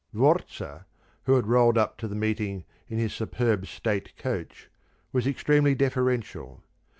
Vorza, 0.15 0.87
who 1.25 1.35
had 1.35 1.45
rolled 1.45 1.77
up 1.77 1.95
to 1.99 2.07
the 2.07 2.15
meeting 2.15 2.63
in 2.87 2.97
his 2.97 3.13
superb 3.13 3.67
state 3.67 4.17
coach, 4.17 4.67
was 5.13 5.27
extremely 5.27 5.75
deferential. 5.75 6.63